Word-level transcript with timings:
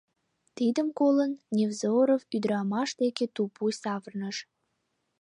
Тидым 0.57 0.87
колын, 0.99 1.31
Невзоров 1.55 2.23
ӱдрамаш 2.35 2.89
дек 2.99 3.17
тупуй 3.35 3.71
савырныш. 3.81 4.37